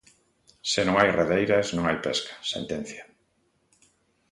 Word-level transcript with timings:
"Se 0.71 0.81
non 0.87 0.95
hai 0.97 1.09
redeiras 1.19 1.67
non 1.75 1.83
hai 1.85 1.97
pesca", 2.05 2.33
sentencia. 2.53 3.03